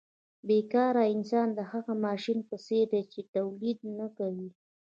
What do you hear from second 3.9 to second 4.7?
نه کوي